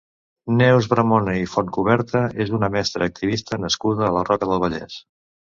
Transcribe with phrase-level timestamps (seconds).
[0.61, 4.99] Neus Bramona i Fontcuberta és una mestra i activista nascuda a la Roca del Vallès.